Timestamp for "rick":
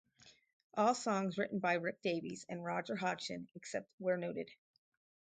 1.73-2.01